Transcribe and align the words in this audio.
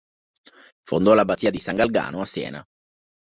Fondò 0.81 1.13
l'abbazia 1.13 1.51
di 1.51 1.59
San 1.59 1.75
Galgano 1.75 2.21
a 2.21 2.25
Siena. 2.25 2.65